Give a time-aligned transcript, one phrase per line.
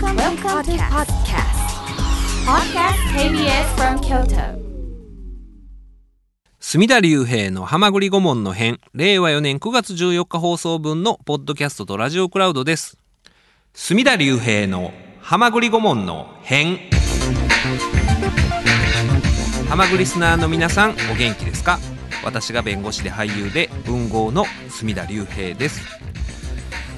[0.00, 1.58] Welcome, Welcome to podcast.
[2.46, 4.58] Podcast KBS from Kyoto.
[6.60, 12.96] 隅田隆平の浜栗顧問の編、令和4年9月14日放送分のポッドキャストとラジオクラウドです。
[13.74, 16.78] 隅田隆平の浜栗顧問の編。
[19.68, 21.78] 浜栗リスナーの皆さん、お元気ですか？
[22.24, 25.82] 私が弁護士で俳優で文豪の隅田隆平です。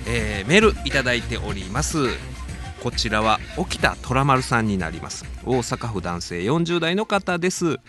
[0.07, 2.34] えーメールいただいております。
[2.85, 5.25] こちらは沖田虎丸さんになります。
[5.45, 7.81] 大阪府男性40代の方です。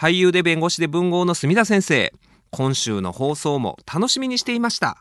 [0.00, 2.10] 俳優で弁護士で文豪の墨田先生
[2.50, 4.96] 今週の放送も楽しみにしていました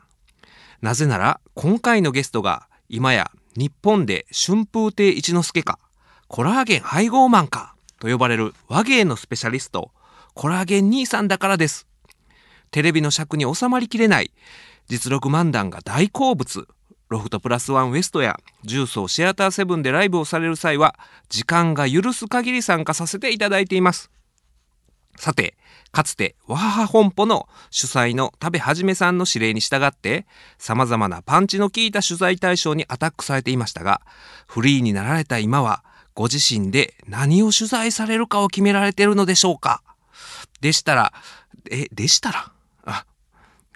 [0.81, 5.79] なぜなら今回のゲストが今や日本で春風亭一之輔か
[6.27, 9.91] コラーゲン配合マンかと呼ばれる和芸のスペシャリスト
[10.33, 11.87] コラーゲン兄さんだからです
[12.71, 14.31] テレビの尺に収まりきれない
[14.89, 16.67] 実力漫談が大好物
[17.09, 20.95] ロフトプラスワンウエストや重曹シアターセブンでライブをされる際は
[21.27, 24.11] 時間が許す限り参加させていただいています。
[25.17, 25.57] さて、
[25.91, 30.25] かつて、わはは本舗の主催の田部はじめさんの指令に従って、
[30.57, 34.01] 様々なパンチの効いた取材対象にアタックされていましたが、
[34.47, 39.81] フリーになられた今は、ご自身で何を取材されるかを決められているのでしょうか？
[40.61, 41.11] でしたら、
[41.69, 42.51] え、でしたら、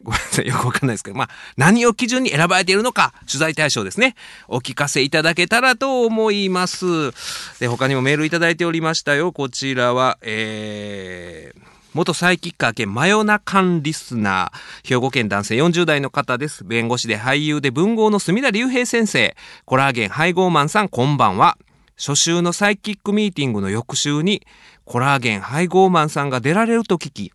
[0.03, 0.47] ごめんなさい。
[0.47, 4.15] よくわかんないですけど、まあ、何を基準に選ばれているのか、取材対象ですね。
[4.47, 7.11] お聞かせいただけたらと思います。
[7.59, 9.31] で、他にもメールいただいておりましたよ。
[9.31, 11.61] こちらは、えー、
[11.93, 16.63] 元サイキッカー兼真夜中リスナー、兵庫県男性40代の方です。
[16.63, 21.57] 弁護士で俳優で文豪の隅田隆平先生、コラーゲン配合マンさんこんばんは。
[21.95, 24.45] 初週のサイキックミーティングの翌週に、
[24.85, 27.31] コラーゲン配合マンさんが出られると聞き、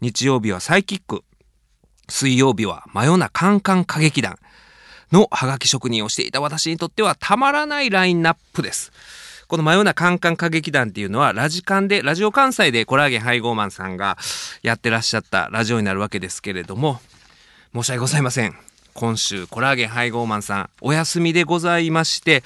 [0.00, 1.22] 日曜日はサイキック、
[2.10, 4.38] 水曜日は真夜中カンカン歌劇団
[5.12, 8.92] のハガキ職人をしていた私にとってはたまらないラインナップです。
[9.48, 14.16] この真夜中カンカン歌劇団っていうのはラジカンで、ラジオ関西でコラーゲン配合マンさんが
[14.62, 17.00] やってらっしゃったラジオになるわけですけれども、
[17.74, 18.69] 申し訳ございません。
[19.00, 22.42] 今週、コラーゲン配合マンさん、お休みでございまして、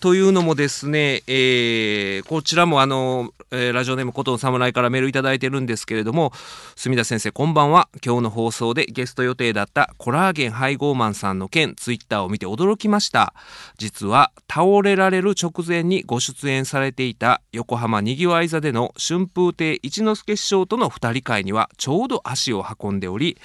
[0.00, 6.32] というのもですね、えー、こちらもあの、えーラジオネームことの侍からメールいただいてるんですけれども、
[6.76, 7.90] 墨田先生こんばんは。
[8.02, 13.34] 今日の放送でゲスト予定だったコラーゲン配合マンさんの件、ツイッターを見て驚きました。
[13.76, 23.38] 実は、倒れられる直前にご出演されていた横浜にぎわい座での春風亭一之輔師匠との二人会にはちょうど足を運んでおり、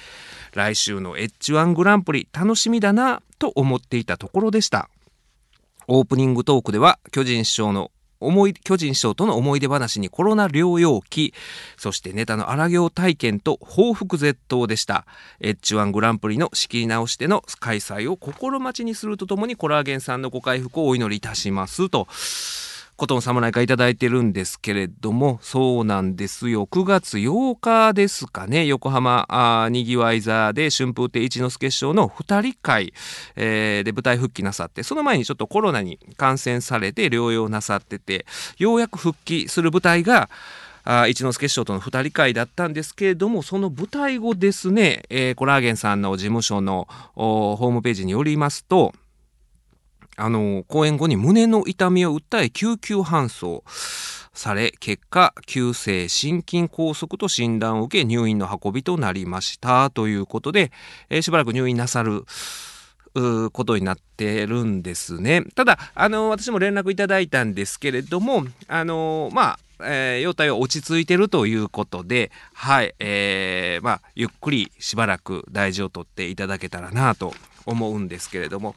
[0.54, 4.88] 来週の H1 グランプリ楽しみだなと思っていたところでした。
[5.86, 11.34] オープニングトークでは巨人師匠の思い巨人師匠との思い出話にコロナ療養期
[11.76, 15.06] そしてネタの荒行体験と報復絶倒でした
[15.40, 22.06] H1 グランプリの仕切り直しての開催を心待ちにするとともにコラーゲンさんのご回復をお祈りいたしますと
[22.96, 26.66] ことの侍がいただいてるんですけれども、そうなんですよ。
[26.66, 32.92] 9月8日ですかね、横浜あにぎわい座で春風亭一之輔師匠の二人会、
[33.34, 38.26] えーで舞台復帰なさって、その前にちょっとコロナに感染されて療養なさってて、
[38.58, 40.30] ようやく復帰する舞台が、
[40.84, 48.94] あ一之輔師匠との二人会だったんですけれども、その舞台後ですね、えーコラーゲンさんの事務所のホームページによりますと、
[50.16, 53.64] あの、公演後に胸の痛みを訴え救急搬送
[54.32, 59.90] され、結果、急性心筋梗塞と診断を受け入院の運びとなりました。
[59.90, 60.72] ということで、
[61.10, 62.24] えーしばらく入院なさる。
[63.52, 65.44] ことになってるんですね。
[65.54, 77.34] ただ、あの、私も連絡いただいたんですけれども、あの、まあ、えー、容体は落ち着いてるということで、はい、えー、まあ、ゆっくりしばらく大事をとっていただけたらなと
[77.66, 78.74] 思うんですけれども、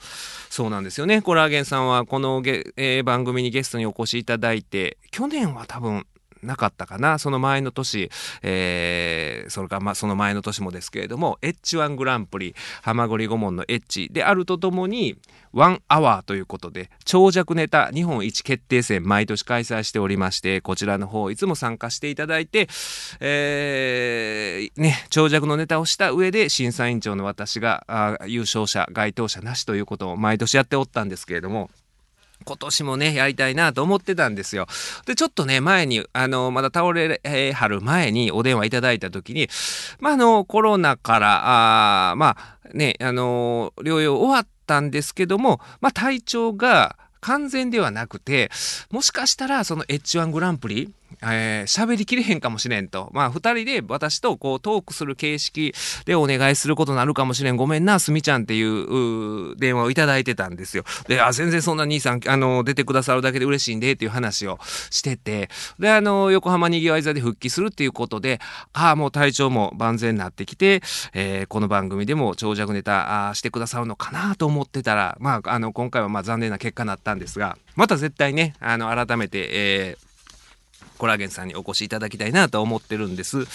[0.49, 1.21] そうなんですよね。
[1.21, 6.05] コラーゲンさんはこのゲ、えー番組にゲストにお越しいただいて、去年は多分、
[6.43, 7.19] なかったかな。
[7.19, 8.09] その前の年、
[8.41, 15.17] えーそれからまあその前の年もですけれども H1 グランプリ浜栗顧問の H であるとともに
[15.53, 22.67] ワンアワーということで長尺ネタ日本一決定戦毎年開催しておりましてこちらの方いつも参加していただいて、
[23.19, 31.69] えーね、長尺のネタをした上で審査委員長の私があ優勝者該当者なしということを毎年やっておったんですけれども
[32.47, 34.67] 今年もね、やりたいなと思ってたんですよ。
[35.05, 39.49] で、ちょっとね、前に、あの、まだ倒れ、えーはる前にお電話いただいた時に、
[39.99, 48.49] まあ、あの、コロナから、あまあ、ね、あの、療養終わったんですけども、まあ、体調が、完全ではなくて、
[48.91, 53.09] もしかしたらその H1 グランプリえー、喋りきれへんかもしれんと。
[53.13, 55.73] まあ、二人で私とこうトークする形式
[56.05, 57.55] でお願いすることになるかもしれん。
[57.55, 60.83] ごめんな、すみちゃんっていう電話をいただいてたんですよ。
[61.07, 64.59] で、あ、全然そんな兄さん、あの、出てくださるだけで嬉しいんでっていう話を
[64.89, 65.49] してて、
[65.79, 68.39] で、あの、横浜にぎわい座で復帰するっていうことで、
[68.73, 70.81] ああ、もう体調も万全になってきて、
[71.13, 80.06] えー、この番組でも長尺ネタあしてくださるのかなと思ってたら、まあ、あの、今回はまあ残念な結果になったんですが、また絶対ね、あの、改めて、えー、
[80.97, 83.45] コラーゲンさんにお越しいただきたいなと思ってるんです。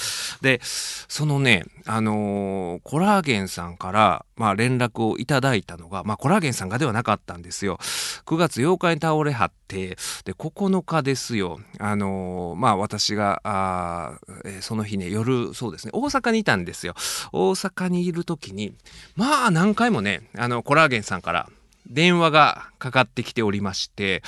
[0.42, 7.78] で、そのね、あのー、コラーゲンさんから、まあ、連絡をいただいたのが、まあ、コラーゲンさんがではなかったんですよ。
[8.26, 11.60] 9月8日に倒れはって、で、9日ですよ。
[11.78, 16.94] あのー、まあ、私が、あえー、その日ね、夜、そうですね、大阪にいたんですよ。
[17.32, 18.74] 大阪にいる時に、
[19.16, 21.48] まあ、何回もね、あの、コラーゲンさんから、
[21.86, 24.22] 電話がかかってきておりまして、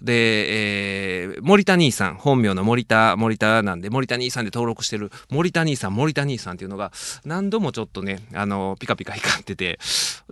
[0.00, 6.92] で、えー、森田兄さん、本名の森田、森田なんで、森田兄さんで登録してる森田兄さん、森田兄さんっていうのが、
[7.24, 9.78] 何度もちょっとね、あの、ピカピカ光ってて、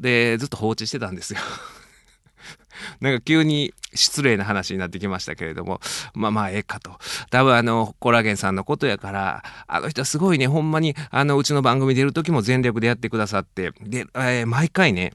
[0.00, 1.40] で、ずっと放置してたんですよ。
[3.00, 5.80] なんか急に失礼な話になってきましたけれども、
[6.14, 6.98] まあまあええかと。
[7.30, 15.12] 多分あの、コラーゲンさんのことやから、あの人はすごいね、ほんまに、あの、うちの番組出る時も全力でやってくださって、で、えー、毎回ね、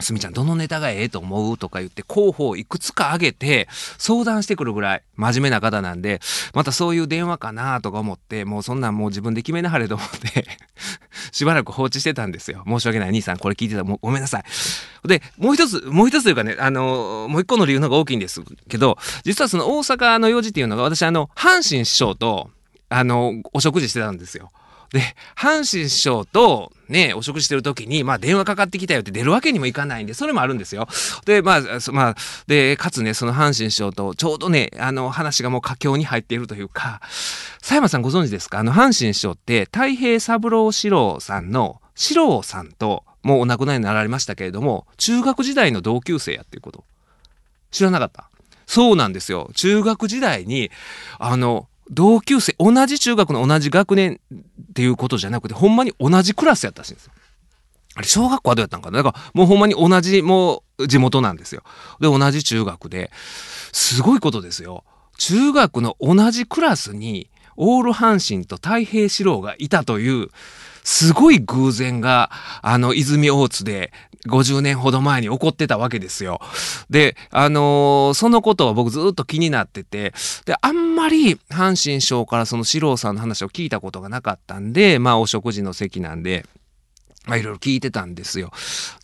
[0.00, 3.66] すみちゃんどのネタがええと思うとか言って候補をいくつか挙げて
[3.98, 6.20] 相談してくるぐらい真面目な方なんで、
[6.54, 10.46] またそういう電話かなとか思って、もうそんなんもう自分で決めなはれと思って
[11.32, 12.62] しばらく放置してたんですよ。
[12.66, 13.08] 申し訳ない。
[13.08, 14.44] 兄さんこれ聞いてたもうごめんなさい。
[15.08, 22.50] で、もう一つ、もう一つというかね、あの、もう一個の理由の方が大きいんですけど、実はその大阪の用事っていうのが私あの、阪神師匠と、
[22.88, 24.50] あの、お食事してたんですよ。
[24.92, 25.02] で、
[25.36, 30.88] 阪神師匠とね、お食してる時に、まあ電話かかってきたよって出るわけにもいかないんで、それもあるんですよ。
[31.24, 31.62] で、まあ、
[31.92, 32.14] まあ、
[32.46, 37.00] で、かつね、その阪神師匠とちょうどね、あの話がもう佳境に入っているというか、
[37.60, 38.60] 佐山さんご存知ですか？
[38.60, 46.84] あの阪神師匠って太平三郎四郎さんの四郎さんと、もうお亡くなりになられましたけれども、中学時代の同級生やっていうこと。
[47.70, 48.30] 知らなかった
[48.66, 49.50] そうなんですよ。
[49.54, 50.70] 中学時代に、
[51.18, 57.12] あの、同級生、同じ中学の同じ学年っていうことじゃなくて、ほんまに同じクラスやったらしいんですよ。
[57.94, 59.02] あれ、小学校はどうやったんかな？
[59.02, 61.62] だから、もうほんまに同じ、もう地元なんですよ。
[62.00, 63.10] で、同じ中学で、
[63.72, 64.84] すごいことですよ。
[65.16, 70.28] 中学の同じクラスに、オール阪神と太平四郎がいたという、
[70.88, 72.30] すごい偶然が、
[72.62, 73.92] あの、泉大津で
[74.26, 76.40] 50年ほど前に起こってたわけですよ。
[76.88, 80.14] で、あのー、そのことは僕ずっと気になってて、
[80.46, 86.46] で、あんまり阪神省からその四郎さんの話を聞いたことがなかったんで、まあお食事の席なんで、
[87.28, 88.50] まあいろいろ聞いてたんですよ。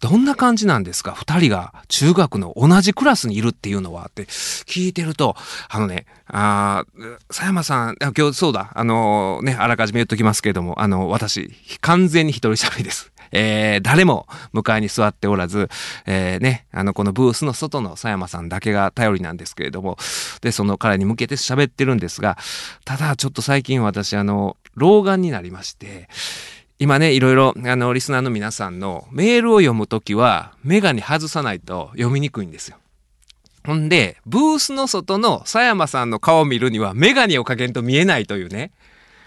[0.01, 1.13] どんな感じなんですか？
[1.13, 5.37] 二人が中学の同じクラスにいるっていうのはって聞いてると、
[5.69, 6.85] あのね、あ
[7.29, 13.13] 佐山さん、今日そうだ、あのね、あらかじめ言っときますけれども、あの、私、完全に一人喋りです。
[13.37, 15.69] えー、誰も迎えに座っておらず、
[16.07, 19.99] えー、ね、あの、このブースの外の佐山さんだけが頼りなんですけれども、
[20.41, 22.39] で、その彼に向けて喋ってるんですが、
[22.85, 26.09] ただちょっと最近私、あの、老眼になりまして、
[26.79, 32.79] 今ね、いろいろ、あの、リスナーの皆さんのメールを読むときは、メガネ外さないと読みにくいんですよ。
[33.65, 38.73] ほんで、ブースの外の佐山さんの顔を見るには、メガネをかけんと見えないというね。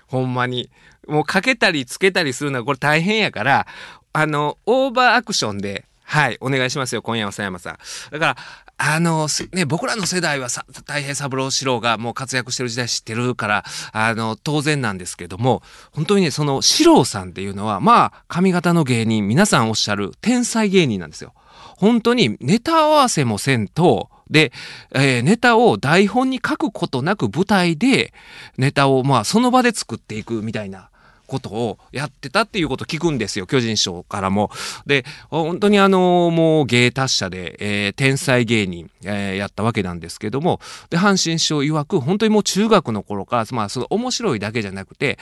[0.08, 0.70] ほんまに。
[1.08, 3.66] もうかけたりつけたりするのはこれ大変やから、
[4.12, 7.78] あの、オーバーアクションで、はい、お願いしますよ、今夜は佐山さん。
[8.12, 8.38] だから、
[8.78, 21.34] あの、ね、僕らの世代はさ、太平三郎四郎がもう活躍してる時代知ってるから、あの、当然なんですけども、本当にね、その四郎さんっていうのは、まあ、髪型の芸人、皆さんおっしゃる天才芸人なんですよ。
[21.78, 24.52] 本当にネタ合わせもせんと、で、
[24.94, 28.14] えー、ネタを台本に書くことなく舞台で
[28.58, 30.90] ネタをまあその場で作っていくみたいな
[31.28, 34.50] ことをやってたっていうことを聞くんですよ、巨人賞からも。
[34.86, 45.20] で、本当にあの、もう芸達者で、えー、天才芸人、えー、やったわけなんですけども、で、阪神賞曰く、本当にもう中学の頃から、まあ、その面白いだけじゃなくて、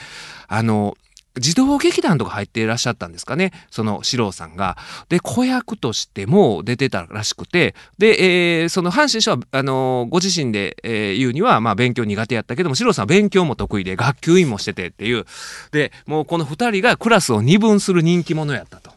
[0.48, 0.96] あの、
[1.38, 3.52] 児童劇団とか入っていらっしゃったんですかね。
[3.70, 4.76] その四郎さんが。
[5.08, 15.24] で、子役としても出てたらしくて、で、えー、その阪神師匠は、あのー、ご自身で、えー、言うには、まあ勉強苦手やったけども、四郎さんは勉強も得意で、学級委員もしててっていう。
[15.72, 18.96] で、もうこの二人がクラスを二分する人気者やったと。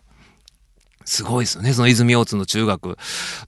[1.09, 2.97] すごいですよね、その泉大津の中学。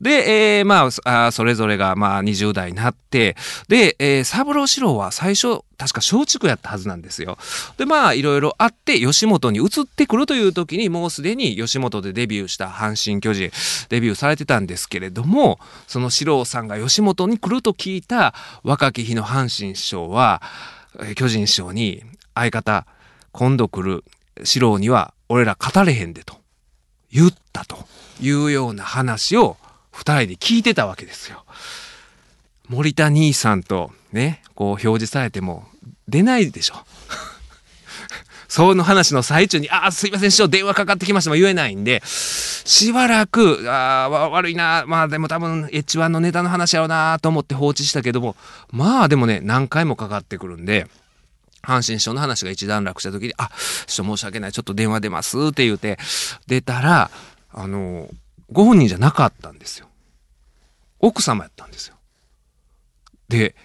[0.02, 3.36] で、えー、まあ、あそれぞれが、まあ、20代になって、
[3.68, 7.40] で、えー、三郎四郎は最初、確か松竹やったはずなんですよ。
[7.78, 13.50] で、まあ、いろいろあって、吉本に移ってくるという時に、もうすでに吉本でデビューした阪神巨人、
[13.90, 20.44] デビューされてたんですけれども、その四郎さんが吉本に来ると聞いた若き日の阪神師匠は、
[21.16, 22.04] 巨人師匠に、
[22.36, 22.86] 相方、
[23.32, 24.04] 今度来る
[24.44, 26.36] 四郎には俺ら語れへんでと
[27.12, 27.88] 言ったと
[28.22, 29.58] いうような話を
[29.92, 31.44] 二人で聞いてたわけですよ。
[32.70, 35.71] 森田兄さんとね、こう表示されても
[36.12, 36.76] 出ないでしょ。
[38.48, 48.36] その話の最中に、ああ、すいません、師匠、電話かかってきましたも言えないんで、しばらく、ああ、悪いな、まあでも多分、H1 のネタの話やろうなと思って放置したけども、
[48.70, 50.88] まあでもね、何回もかかってくるんで、
[51.64, 53.50] 阪神師匠の話が一段落した時に、あ、
[53.88, 55.98] 師匠申し訳ない、ちょっと電話出ますって言うて、
[56.48, 57.10] 出たら、
[57.54, 58.10] あの、
[58.52, 59.88] ご本人じゃなかったんですよ。
[61.00, 61.96] 奥様やったんですよ。
[63.30, 63.56] で、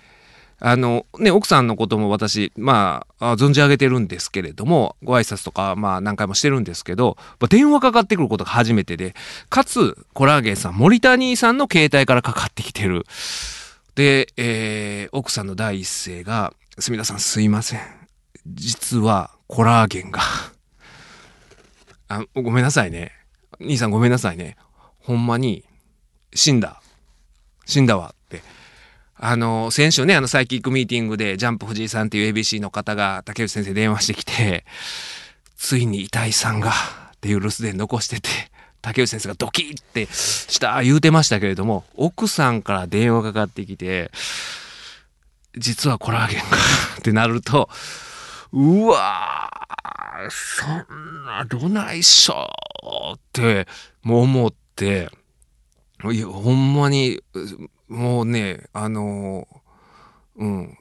[0.69, 9.15] あのね、奥さんのことも私、まあ、存じ上げてるんですけれども、ご挨拶とか、まあ何回もしてるんですけど、ま電話かかってくることが初めてで、
[9.49, 13.05] かつ、コラーゲンさん、森谷さんの携帯からかかってきてる。
[13.95, 17.81] で、えー、奥さんの第一声が、すみださんすいません。
[18.45, 20.21] 実は、コラーゲンが
[22.11, 23.13] あ、ごめんなさいね。
[23.61, 24.57] 兄さんごめんなさいね。
[24.99, 25.65] ほんまに、
[26.35, 26.83] 死んだ。
[27.67, 28.43] 死んだわって。
[29.19, 34.65] あの、先週ね、あのサイキックミーティングで、ジャンプ藤井さんっていう ABC の方が竹内先生電話してきて、
[35.57, 38.29] ついに遺体さんが、っていう留守電残してて、
[38.83, 44.11] 竹内先生がドキッってした言うてましたけれども、奥さんから電話かかってきて、
[45.57, 46.45] 実はコラーゲンが
[46.99, 47.71] ってなると、
[48.53, 52.49] うわー、そんなどないっしょ
[53.15, 53.67] って、
[54.03, 55.09] もう思って、
[56.13, 57.21] いや、ほんまに、
[57.89, 60.79] もうね、あのー、うん、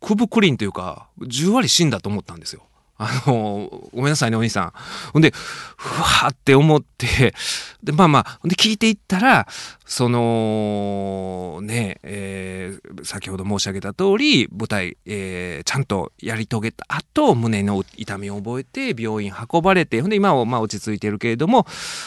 [0.00, 2.62] クブクリンというか、10割死んだと思ったんですよ。
[3.02, 4.72] あの、ごめんなさいね、お兄さん。
[5.12, 5.32] ほんで、
[5.76, 7.34] ふわーって思って、
[7.82, 9.46] で、まあまあ、ほんで、聞いていったら、
[9.84, 21.66] その、ね、えー、先ほど申し上げた通り、舞台、えー、ちゃんとやり遂げた後、胸の痛みを覚えて、病院運ばれて、ほんで、今はまあ落ち着いてるけれども、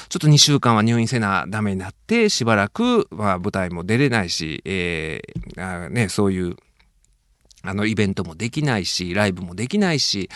[0.10, 6.56] ちょっと2週間は入院せなダメになって、しばらく、まあ、舞台も出れないし、えー、あね、そういう、
[7.68, 10.30] あの、イベントもできないし、ライブもできないし、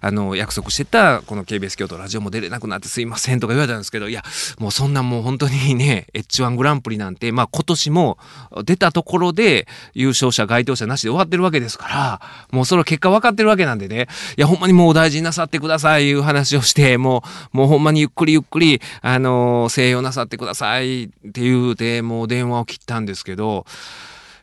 [0.00, 4.22] あの、約束してた、この KBS 京都ラジオも出れなくなってすいませんとか言われたんですけど、いや、
[4.58, 8.18] もうそんなもう本当にね、H1 グランプリなんて、まあ今年も
[8.64, 12.20] 出たところで優勝者、該当者なしで終わってるわけですから、
[12.50, 23.66] もうその結果分かってるわけなんでね、いや、ほんまにもうお大事になさってくださいいう話をして、もう、もうほんまにゆっくりゆっくり、あの、静養なさってくださいって言うて、もう電話を切ったんですけど、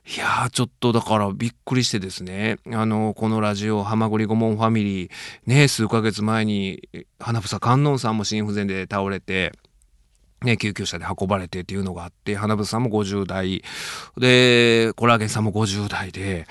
[0.07, 5.09] いやー、ちょっとだからびっくりしてですね、あの、このラジオ、はまぐり顧問ファミリー、
[5.47, 6.87] ね、数ヶ月前に、
[7.19, 9.51] 花房観音さんも心不全で倒れて、
[10.43, 13.63] ね、救急車で運ばれてっていうのがあって、花房さんも50代、
[14.15, 16.45] で、コラーゲンさんも50代で、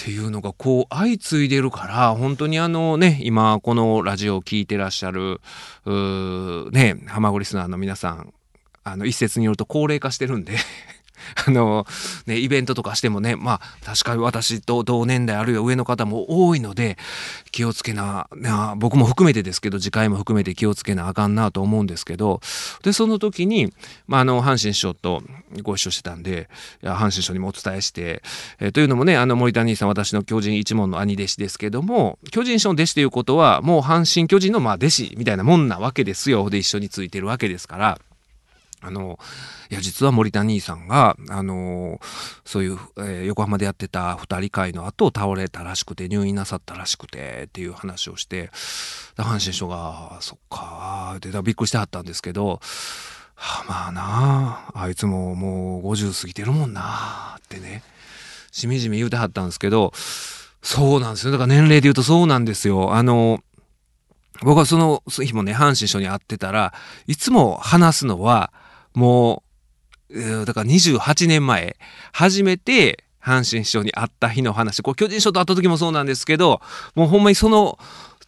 [0.00, 5.42] っていうのがこう相次いでるから本当にあのね今このラジオを聴いてらっしゃる
[6.72, 8.32] ねハマグリスナーの皆さん
[8.82, 10.56] あの一説によると高齢化してるんで。
[11.46, 11.86] あの、
[12.26, 16.98] ね、イベントとかしてもね、まあ、確かに私と同年代あるいは上の方も多いので、
[17.50, 22.40] 気をつけな、な僕も含めてですけど、次回も含めて気をつけなあかんなと思うんですけど、
[22.82, 23.72] で、その時に、
[24.06, 25.22] まあ、あの、阪神師匠と
[25.62, 26.48] ご一緒してたんで、
[26.82, 28.22] 阪神師匠にもお伝えして、
[28.58, 36.48] えー、というのもね、あの、森田兄さん、私の巨人一門の兄弟子ですけども、巨人師匠の弟子ということは、もう阪神巨人のまあ弟子みたいなもんなわけですよ。
[36.50, 37.98] で、一緒についてるわけですから、
[38.82, 39.18] あの、
[39.70, 42.00] いや、実は森田兄さんが、あの
[42.44, 48.50] そういう、えー、横浜でやってた二人会の後倒れたらしくて、入院なさったらしくて、っていう話をして、
[49.16, 52.60] 阪神師匠が、そっかって、びっくりしてはったんですけど、
[53.34, 57.82] は、まあなあ、あいつももう50過ぎてるもんなってね、
[58.52, 59.92] しみじみ言うてはったんですけど、
[60.62, 61.32] そうなんですよ。
[61.32, 62.94] だから年齢で言うとそうなんですよ。
[62.94, 63.40] あの、
[64.42, 66.74] 僕はその日もね、阪神師匠に会ってたら、
[67.06, 68.52] いつも話すのは、
[68.94, 69.42] も
[70.08, 71.76] う、だから28年前、
[72.12, 76.60] 初めて阪神師匠に会った日の話、こう巨人師匠と会った時もそうなんですけど、
[76.94, 77.78] もうほんまにその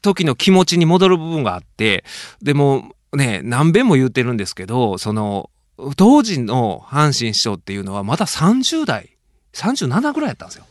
[0.00, 2.04] 時の気持ちに戻る部分があって、
[2.42, 5.50] でもね、何遍も言ってるんですけど、その、
[5.96, 9.16] 当時の阪神師匠っていうのはまだ30代、
[9.54, 10.66] 37ぐらいやったんですよ。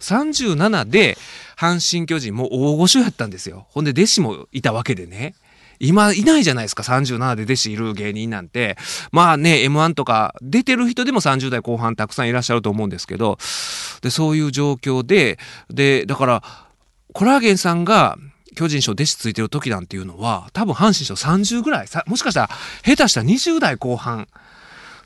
[0.00, 1.16] 37で
[1.56, 3.66] 阪神巨人も大御所やったんですよ。
[3.70, 5.34] ほんで弟子もいたわけでね。
[5.78, 8.76] 今いないじゃないですか、37で弟子いる芸人なんて。
[9.12, 13.38] まあね、M1 とか出てる人でも30代後半たくさんいらっしゃると思うんですけど、
[14.02, 15.38] で、そういう状況で、
[15.70, 16.42] で、だから、
[17.12, 18.18] コラーゲンさんが
[18.56, 22.50] 巨人賞弟子ついてる時なんていうのは、多分阪神賞30ぐらい、もしかしたら
[22.84, 24.28] 下手したら20代後半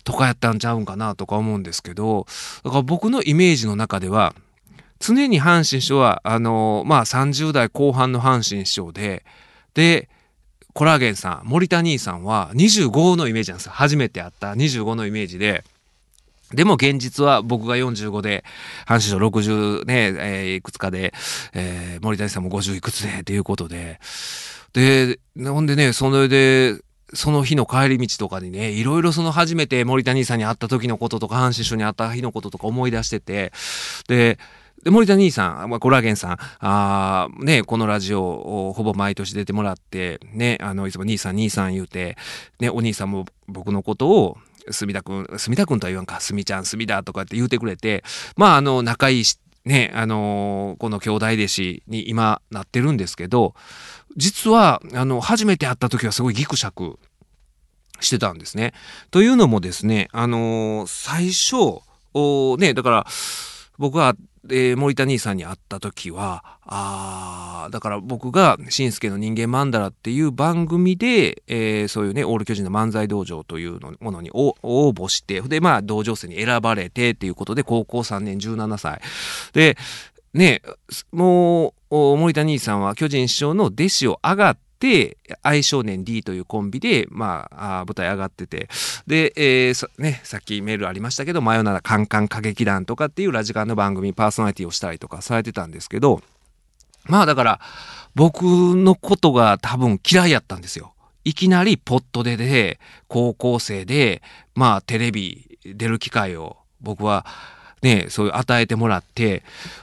[0.04, 2.26] とかやったんちゃうんかなとか思うんですけど、
[2.64, 4.34] だから僕のイメージの中では、
[5.00, 9.24] 常に阪神賞は、あのまあ30代後半の阪神賞で、
[9.74, 10.08] で、
[10.72, 13.72] コラーゲンさん、森田兄さんは25のイメージなんですよ。
[13.74, 15.64] 初めて会った25のイメージで。
[16.52, 18.44] でも現実は僕が45で、
[18.86, 21.14] 阪神賞60ね、えー、いくつかで、
[21.54, 24.00] えー、森谷さんも50いくつで、っていうことで。
[24.72, 26.76] で、ほんでね、それで、
[27.12, 33.52] その日の帰り道とかにね、いろいろその初めて森谷さんに会った時のこととか、阪神賞に会った日のこととか思い出してて、
[34.08, 34.38] で、
[34.82, 42.16] で、森田兄さん、コラーゲンさん、あね、このラジオをほぼ毎年出てもらって、ね、あの、いつも兄さん、兄さん言うて、
[42.60, 44.38] ね、お兄さんも僕のことを、
[44.70, 48.04] 墨田くん、墨田くんとは言わんか、墨ちゃん、墨田とかって言うてくれて、
[48.36, 53.54] まあ、あの、仲いいし、ね、あのー、この兄弟弟子に今なってるんですけど、
[54.16, 56.98] 実は、あの、初めて会った時はすごいギクシャク
[58.00, 58.72] してたんですね。
[59.10, 61.82] というのもですね、あのー、最初、
[62.14, 63.06] おね、だから、
[63.78, 79.00] 僕は森田兄さんに会った時は、あだから僕が、しんすけの人間マンダラっていう番組で、えー、そういうね、オール巨人の漫才道場というのものに応募して、で、まあ、道場生に選ばれてっていうことで、高校3年17歳。
[79.52, 79.76] で、
[80.32, 80.62] ね、
[81.12, 88.68] もう、森田兄さんは巨人師匠の弟子を上がって、で、愛少年 D というコンビで、まあ、あ舞台上がってて、
[89.06, 96.22] で、えー、ね、さっきメールありましたけど、真夜中カンカン歌劇団とかっていうラジカンの番組パーソナリティをしたりとかされてたんですけど、
[97.04, 97.60] まあだから、
[98.14, 100.94] 僕のことが多分嫌いやったんですよ。
[101.24, 104.22] いきなりポットでで、高校生で、
[104.54, 107.26] まあテレビ出る機会を僕は
[107.82, 109.42] ね、そういう与えてもらって、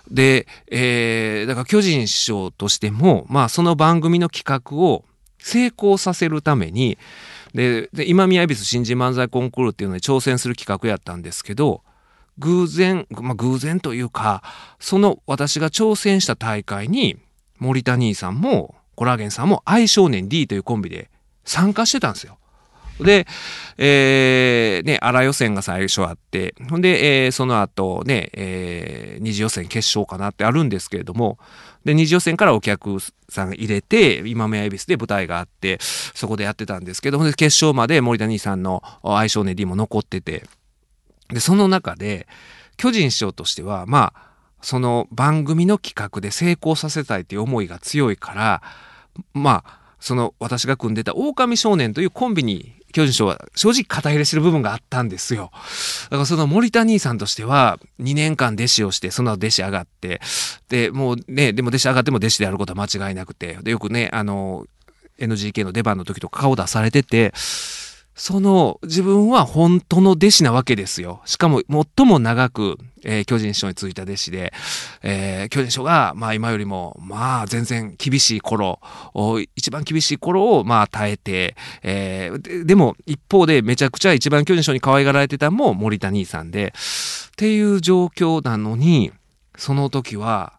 [0.10, 5.04] で、えー、だから巨人師匠としても、まあその番組の企画を
[5.39, 6.98] 成功させるために、
[7.54, 11.82] で、で今宮恵比寿新人漫才コンクールっていうのに挑戦する企画やったんですけど、
[12.39, 14.44] 偶然、まあ偶然というか、
[14.80, 17.18] その私が挑戦した大会に、
[17.58, 21.12] 森田兄さんも、コラーゲンさんも愛少年 D というコンビで
[21.46, 22.38] 参加してたんですよ。
[23.00, 23.27] で、
[23.77, 31.38] えー、ね、荒予選が最初あって、ほんで、えー、その後ね、えー、二次予選決勝かなってあるんですけれども、
[31.86, 32.98] で、二次予選からお客
[33.29, 40.46] さん入れて、今宮恵比寿で舞台があって、そこでやってたんですけど、ほんで決勝まで森田兄さんの愛称ネディも残ってて、
[41.29, 42.27] で、その中で、
[42.77, 44.27] 巨人師匠としては、まあ、
[44.62, 48.62] その番組の企画で成功させたいっていう思いが強いから、
[49.33, 55.52] まあ、その私が組んでた狼少年というコンビに巨人賞は正直肩入れしてる部分があったんですよ。
[56.06, 60.22] だからその森田兄さんとしては2年間弟子をして、その後弟子上がって、
[60.70, 64.66] で、もうね、でも弟子上がっても弟子であることは間違いなくて、で、よくね、あの、
[65.20, 67.34] NGK の出番の時とか顔出されてて、
[68.18, 71.22] その自分は本当の弟子なわけですよ。
[71.25, 71.62] しかも
[71.96, 74.53] 最も長く、えー、巨人師匠についた弟子で、
[75.03, 78.80] えー、巨人師匠が、まあ今よりも、まあ全然厳しい頃、
[79.56, 89.12] 一番厳しい頃を、まあ耐えて、えー、ででも一方でめちゃくちゃ一番巨人師匠に可愛がられてたのも森田兄さんで、っていう状況なのに、
[89.58, 90.53] その時は、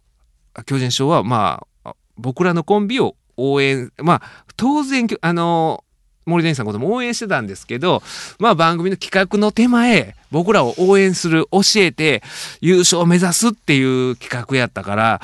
[0.65, 4.23] 巨人師匠は、まあ、僕らのコンビを応援、まあ、
[4.57, 5.83] 当然、あの、
[6.29, 8.03] 森田さんのことも応援してたんですけど、
[8.39, 12.23] まあ番組の企画の手前、僕らを応援する、教えて
[12.61, 15.21] 優勝を目指すっていう企画やったから、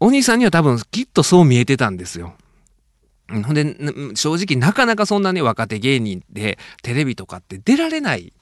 [0.00, 2.34] お兄さんには多分きっとそう見えてたんですよ。
[3.28, 3.76] ほんで、
[4.14, 8.32] 正直なかなかそんなね、若手芸人でテレビとかって出られない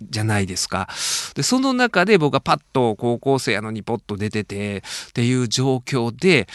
[0.00, 0.88] じゃないですか。
[1.34, 6.46] で、その中で僕はパッと高校生やのにポッと出ててっていう状況で、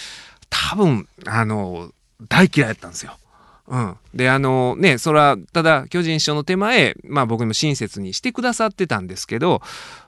[0.49, 1.91] 多分、あの、
[2.29, 3.17] 大嫌いやったんですよ。
[3.67, 9.61] うん、であのねそれはただ巨人師匠の手前まあ僕にも親切にしてくださってたんですけど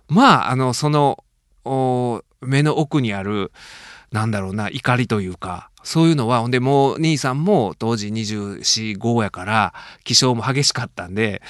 [0.10, 1.24] まああのその
[2.42, 3.52] 目の奥にある
[4.12, 11.42] なんだろうな怒りというかそういうのはほんでもう兄さんも当時245やから気性も激しかったんで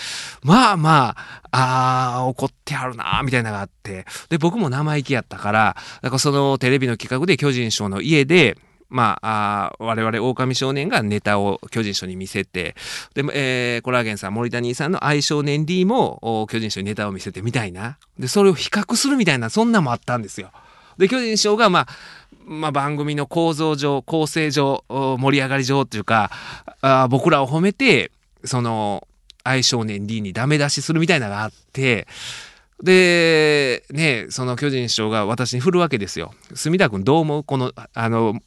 [0.43, 1.15] まあま
[1.51, 8.57] ああ怒ってはるなみたいなのがあってで僕も生意気やったからだからそのテレビの企画で巨人師匠の家で
[8.89, 12.75] まあ、あ我々狼少年がネタを巨人賞に見せて、
[13.13, 17.97] で、えー、コラーゲンさん、森田兄さんの愛少年 D も巨人賞にネタを見せてみたいな。
[18.19, 20.51] で、それを比較するみたいな、そんなもあったんですよ。
[20.97, 21.87] で、巨人賞が、まあ、
[22.45, 26.29] まあ、番組の構造上、構成上、盛り上がり上っていうか、
[26.81, 28.11] あ僕らを褒めて、
[28.43, 29.07] その、
[29.43, 32.07] 愛少年 D にダメ出しするみたいなのがあって、
[32.83, 36.33] で、ね、その巨人師匠が私に振るわけですよ。
[36.53, 37.43] 隅田君どう思う？
[37.43, 38.39] この、あの、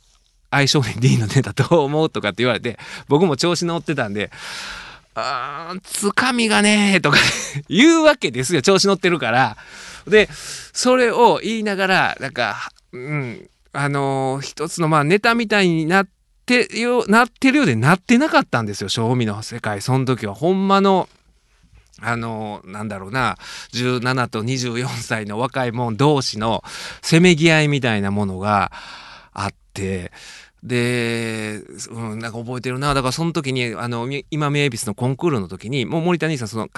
[0.50, 4.30] 相性に D のネタどう思うとかって言われて、僕も調子乗ってたんで、
[5.14, 7.18] あー、つかみがねとか
[7.68, 8.62] 言うわけですよ。
[8.62, 9.56] 調子乗ってるから。
[10.06, 10.28] で、
[10.72, 16.08] それを言いながら、なんか、うん、あのー、一つのまあネタみたいになっ
[16.46, 18.88] てよ、なってるようでなってなかったんですよ。
[18.88, 19.82] 正味の世界。
[19.82, 21.08] その時はほんまの、
[22.00, 23.36] あのー、なんだろうな、
[23.72, 26.62] 17と24歳の若い者同士の
[27.02, 28.72] せめぎ合いみたいなものが
[29.32, 29.67] あって、
[30.62, 32.92] で、うん、なんか覚えてるな。
[32.92, 36.68] だからその時に、あの、今名恵比寿のコンクールの時に、もう森谷さん、その、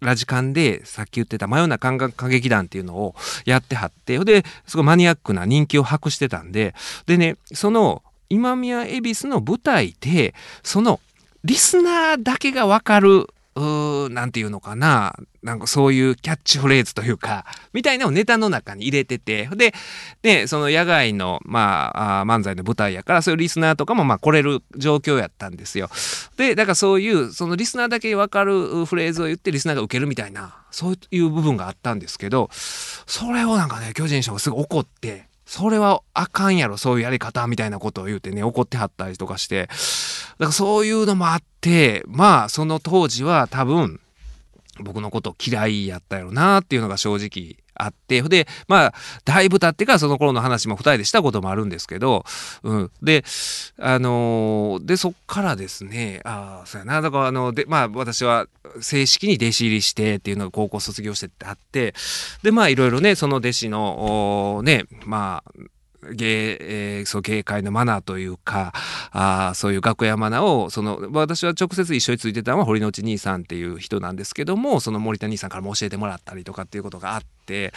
[0.00, 6.74] ラジカンで、さっき言ってた真夜中歌劇団っていうのをやってはって、ほで、すごいマニアックな人気を博してたんで、
[7.06, 11.00] でね、その、今宮恵比寿の舞台で、その、
[11.44, 15.14] リスナーだけがわかるうなんていうのかな。
[15.48, 19.72] なんかそういうキャッチフレーズというか、みたいなのをネタの中に入れてて、で、
[20.20, 25.88] で、その野外の、まあ、あ漫才の舞台やから、そういうリスナーとかも、まあ、来れる状況やったんですよ。
[26.36, 43.98] で、だからそういう、そのリスナーだけわかるフレーズを言って、リスナーが受けるみたいな、そういう部分があったんですけど、それをなんかね、巨人賞がすぐ怒って、それはあかんやろ、そういうやり方みたいなことを言うてね、怒ってはったりとかして、だからそういうのもあって、まあ、その当時は多分、
[44.80, 52.24] 僕のこと嫌いやったやろなっていうのが正直あって、で、まあ、だいぶ経ってからその頃の話も二人でしたこともあるんですけど、
[52.64, 52.90] うん。
[53.02, 53.24] で、
[53.78, 58.48] あのー、で、そっからですね、ああ、そうやな、だからあの、で、まあ、私は
[58.80, 61.94] 正式に弟子入りしてっていうのが高校卒業してってあって、
[62.42, 65.52] で、まあ、いろいろね、その弟子の、ね、まあ、
[66.12, 68.72] 芸、えー、そう芸会のマナーというか
[69.10, 77.72] あそういう楽屋マナーをその私は直接一緒についてたのは堀之内兄さんっていう人なんですけどもその森田兄さんからも教えてもらったりとかっていうことがあって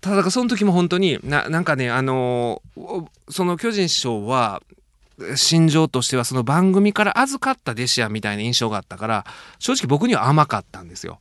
[0.00, 2.62] ただその時も本当にななんかねあの
[3.28, 4.62] その巨人師匠は
[5.36, 9.26] 心情としてはその番組から預かった弟子やみたいな印象があったから
[9.58, 11.20] 正直僕には甘かったんですよ。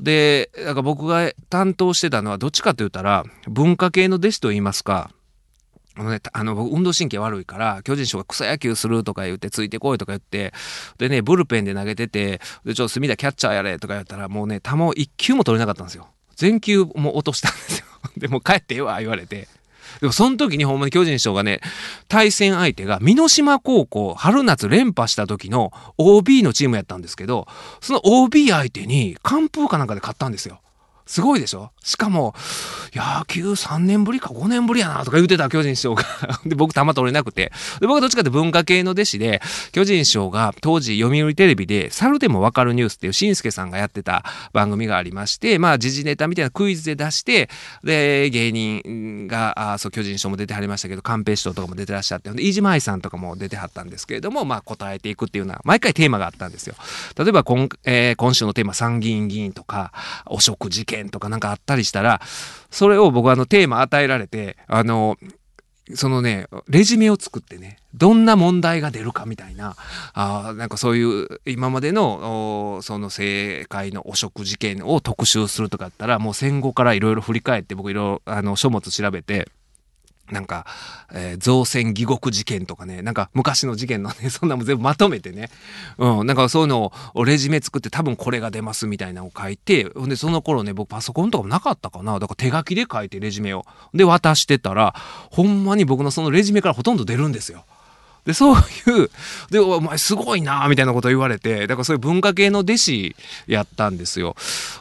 [0.00, 5.10] で、だか僕が担当してたのはどっちかと言ったら文化系の弟子と言いますか、
[5.98, 10.52] あのね、あの、僕運動神経悪いから、巨人賞が草野球するとか言って、ついてこいとか言って、
[10.98, 16.08] でね、ブルペンで投げてて、で、ちょっと隅田キャッチャーやれとか言ったら、もうね、球を一球も取れなかったんですよ。
[16.36, 17.86] 全球も落としたんですよ。
[18.18, 19.48] でも帰ってええわ、言われて。
[20.00, 21.60] でもその時にほんまに巨人賞がね、
[22.08, 27.46] 対戦相手が、美濃島高校春夏連覇した時の OB のチームやったんですけど、
[27.80, 30.60] その OB 相手に完封かなんかで勝ったんですよ。
[31.06, 31.70] すごいでしょ？
[31.82, 32.34] しかも、
[32.92, 36.04] 野球3年ぶりか5年ぶりやなとか言ってた巨人師匠が
[36.44, 37.52] で、僕玉取れなくて。
[37.80, 39.40] で、僕はどっちかって文化系の弟子で、
[39.72, 47.48] 巨人師匠が当時読売テレビで、猿でもわかるニュースっていうしんすけさんがやってた番組がありまして、まあ時事ネタみたいなクイズで出して、
[47.84, 56.74] で、芸人が、あそう、巨人師匠も出てはりましたけど、寛平師匠とかも出てらっしゃって、で、飯島愛さんとかも出てはったんですけれども、まあ答えていくっていうのは、毎回テーマがあったんですよ。
[57.16, 59.92] 例えば今、えー、今週のテーマ参議院議員とか、
[60.26, 62.20] 汚職事件とかなんかあったりしたら、
[62.70, 65.16] それを僕はあのテーマ与えられて、あの、
[65.94, 69.76] そのね、レジュメを作ってね、どんな問題が出るかみたいな、
[70.14, 79.48] あなんかそういう今までのその政界の汚職事件を特集するとかだったら、もう戦後からいろいろ振り返って僕いろいろあの書物調べて、
[80.30, 80.66] なんか、
[81.12, 85.50] えー、造船疑獄事件とかね、なんか昔の事件のね、 そんなも全部まとめてね、
[85.98, 93.64] うん、なんかそういうのをレジュメ作って多分これが出ますみたいなのを書いて、ほんでその頃ね、僕パソコンとかもなかったかな、だから手書きで書いてレジュメを。
[93.94, 94.94] で渡してたら、
[95.30, 97.64] ほんまに僕のそのレジュメからほとんど出るんですよ。
[98.26, 99.10] で、そういう、
[99.50, 104.34] で、お前すごいなみたいなこと言われて、だからそういう文化系の弟子やったんですよ。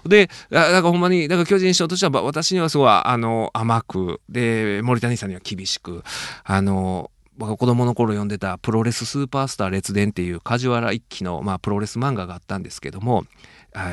[0.06, 6.04] で、だからほんまに、だから巨人師匠としては私にはすごい、あの、甘く、で、森谷さんには厳しく、
[6.44, 13.26] あの、僕が子供の頃読んでたプロレススーパースター列伝っていう梶原一騎の、まあ、プロレス漫画があったんですけども、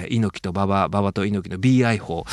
[0.09, 2.25] 猪木と馬場、馬場と猪木の BI 法、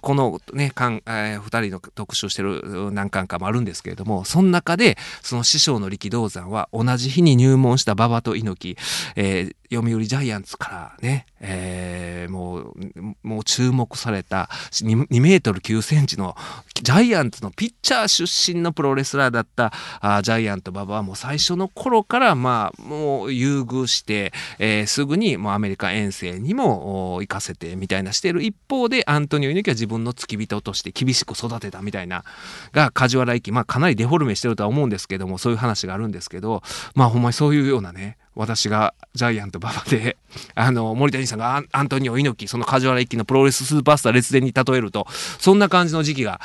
[0.00, 8.78] このね、かん、え、二人の特集してる何巻かもあるんですけれども、その中で、その師匠の力道山は同じ日に入門した馬場と猪木、
[9.16, 12.74] えー、読売ジャイアンツからね、えー、もう、
[13.22, 16.36] もう注目された 2, 2メートル9センチの
[16.82, 32.24] ジャイアンツのピッチャー出身のプロレスラーだったあジャイアント馬場はもう最初の頃からまあもう優遇して、えー、すぐにもうアメリカ遠征にも行かせてみたいなしてる一方でアントニオ猪木は自分の付き人として厳しく育てたみたいな
[32.72, 36.62] が梶原一騎まあかなりデフォルメしてるとは思うんですけどもそういう話があるんですけど
[36.94, 40.18] まあほんまにそういうようなね私がジャイアント馬場で、
[40.54, 46.40] あの、森谷さんがアンアントニオ猪木、その梶原一騎のプロレススーパースター列伝に例えると、そんな感じの時期が、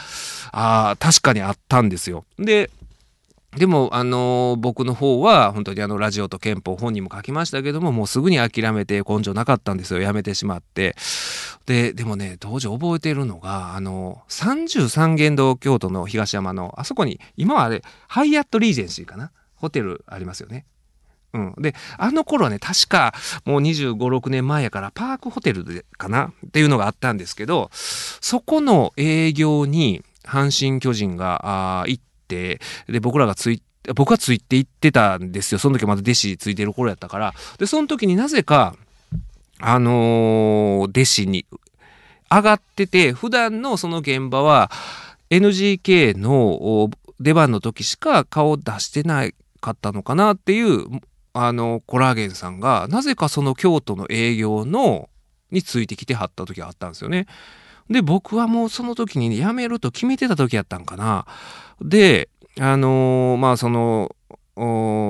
[0.53, 2.23] あ確かにあったんですよ。
[2.39, 2.71] で、
[3.57, 9.99] でも、あの僕の方は、本当にあの、ラジオと憲法本人も書きましたけども、もうすぐに諦めて根性なかったんですよ。
[9.99, 10.95] やめてしまって。
[11.65, 19.31] で、でもね、当時覚えてるのが、あの、33元堂京都の東山の、あそこに、今はあれ、ハイアットリージェンシーかな？
[19.55, 20.65] ホテルありますよね。
[21.33, 21.53] うん。
[21.59, 26.31] で、あの頃はね、確かもう25、6年前やからパークホテルでかな？
[26.47, 32.10] っていうのがあったんですけど、そこの営業に阪神巨人が行って、
[32.87, 33.61] で、僕らがつい
[33.95, 35.59] 僕はついて行ってたんですよ。
[35.59, 37.33] その時まだ弟子ついてる頃やったから。
[37.57, 38.75] で、その時になぜか、
[39.59, 41.45] あのー、弟子に
[42.29, 44.71] 上がってて、普段のその現場は
[45.29, 46.89] NGK の
[47.19, 49.27] 出番の時しか顔出してな
[49.59, 50.85] かったのかなっていう
[51.33, 55.09] あのコラーゲンさんがなぜかその京都の営業の
[55.51, 57.27] についてきてはった時があったんですよね。
[57.91, 61.25] で僕はもうその時に、辞めると決めてた時やったんかな。
[61.81, 64.15] であのー、まあその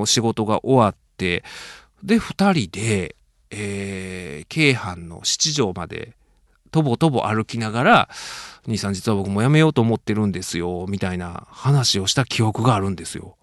[0.06, 1.44] 仕事が終わって
[2.04, 3.15] で2人で、
[3.50, 6.13] えー、京阪の七条まで
[6.72, 8.10] とぼとぼ歩きながら
[8.67, 13.36] 「兄さん実は僕も辞めようと思ってるんですよ」みたいな話をした記憶があるんですよ。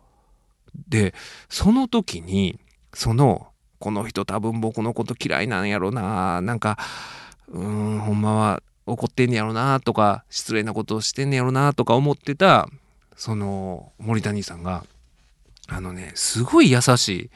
[0.88, 1.14] で
[1.48, 2.58] その時に
[2.94, 3.48] その
[3.78, 6.78] この人多分僕のこと嫌いなんやろななんか
[7.48, 12.68] うーんほんまは怒ってんねやろなとか失礼なことをしてんねやろなとか思ってた
[13.16, 14.84] その森谷さんが
[15.68, 17.30] あのねすごい優しい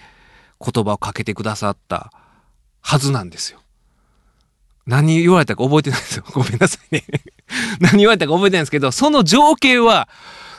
[0.61, 2.13] 言葉をかけてくださった
[2.81, 3.61] はずなんですよ。
[4.85, 6.25] 何言われたか覚えてないですよ。
[6.35, 7.05] ごめんなさいね
[7.79, 10.09] 何言われたか覚えてないんですけど、その情景は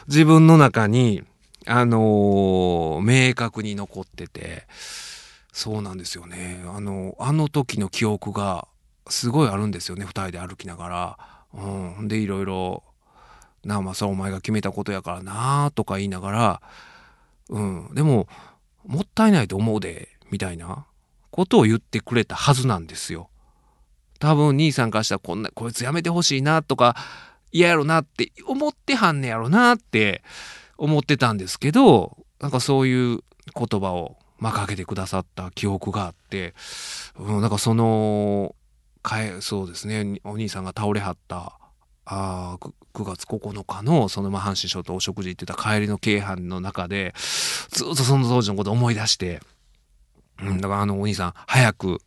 [0.07, 1.23] 自分の中に
[1.65, 4.63] あのー、明確に残ってて、
[5.51, 6.63] そうなんですよね。
[6.67, 8.67] あの、あの時の記憶が
[9.09, 10.05] すごいあるんですよね。
[10.05, 11.17] 二人で歩きながら。
[11.53, 12.07] うん。
[12.07, 12.83] で、いろいろ、
[13.63, 16.61] なあ、まあ、それお前が決めたことやからなとか言いながら、
[17.49, 17.93] うん。
[17.93, 18.27] でも、
[18.85, 20.85] もったいないと思うで、みたいな
[21.31, 23.29] ことを言ってくれたはずなんですよ。
[24.19, 26.95] 多分兄さんからしたらこんな、こいつやめてほしいなとか、
[27.53, 30.23] 嫌やろなって思ってはんねやろなって
[30.77, 33.19] 思ってたんですけどなんかそういう
[33.55, 36.55] 言葉を、まあ、かけてくださった記憶があって、
[37.17, 38.55] うん、なんかその
[39.15, 40.19] えそうですね。
[40.23, 41.59] お兄さんが倒れはった
[42.05, 47.13] あ 9, 9月9日のそのまあ阪神賞とお食事行ってた帰りの京阪の中で
[47.69, 49.41] ずっとその当時のこと思い出して、
[50.41, 51.99] うん、だからあのお兄さん早く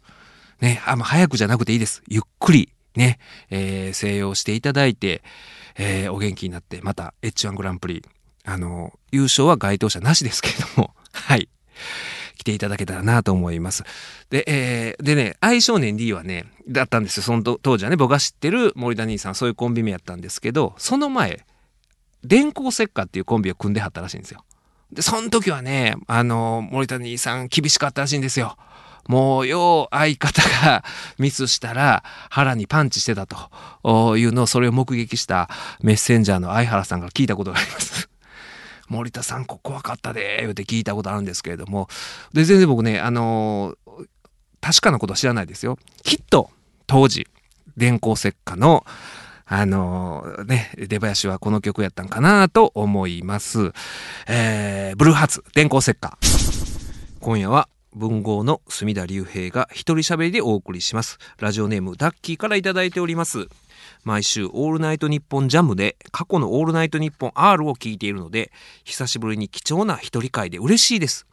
[0.60, 2.02] ねあ、まあ、早くじゃなくていいです。
[2.08, 3.18] ゆっくりね、
[3.50, 5.22] えー、静養していただいて、
[5.76, 8.02] えー、お元気になってまた H1 グランプリ
[8.46, 11.48] あの、優勝は該当者なしですけれども、 はい。
[12.36, 13.82] 来ていただけたらなと思います。
[14.30, 17.22] で、えー、でね、愛少年 D はね、だったんですよ。
[17.22, 21.44] その当時はね、僕が知ってる森田兄さん、そういうコンビ名やったんですけど、その前、
[22.24, 24.44] 電光石火っていうコンビを組んではったらしいんですよ。
[24.92, 28.56] で、その時はね、あの、森田兄さん厳しかったらしいんですよ。
[29.08, 30.84] もう、よう相方が
[31.18, 35.48] ミスしたら腹にパンチしてたというのを、それを目撃した
[35.80, 38.08] メッセンジャーの相原さんから聞いたことがあります。
[38.88, 41.88] 森田さん、ここ怖かったで、言うて聞いたことあるんですけれども、
[42.32, 44.06] で、全然僕ね、あのー、
[44.60, 45.78] 確かなことは知らないですよ。
[46.02, 46.50] きっと、
[46.86, 47.26] 当時、
[47.76, 48.84] 電光石火の、
[49.44, 53.72] あのー、ね、出囃子はこの曲やったんかなと思います。
[54.26, 56.18] えー、ブルーハーツ、電光石火。
[57.20, 61.18] 今夜は文豪の隅田隆平が一人喋りでお送りします。
[61.40, 63.48] ラジオネームダッキーからいただいております。
[64.04, 68.52] 毎週オールナイトニッポンジャムで過去のオールナイトニッポン R を聞いているので、
[68.84, 71.26] 久しぶりに貴重な一人回で嬉しいです。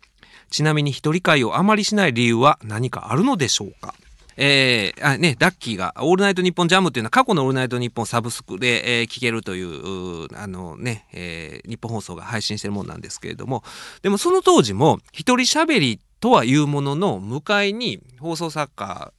[0.49, 3.93] ちなみに一人回をあまりしない理由は何かあるのでしょうか？
[4.35, 13.63] えー、あね、ダッキーが、オールナイトニッポンジャムっていうのは過去のオールナイトニッポンサブスクで、えー、聞けるという、うあのね、えー、ニッポン放送が配信してるもんなんですけれども、
[14.01, 19.11] でもその当時も一人喋りってとはいうものの、向かいに放送作家